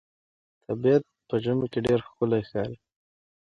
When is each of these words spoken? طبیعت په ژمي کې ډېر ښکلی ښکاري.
طبیعت 0.65 1.03
په 1.27 1.35
ژمي 1.43 1.67
کې 1.71 1.79
ډېر 1.87 1.99
ښکلی 2.07 2.41
ښکاري. 2.47 2.77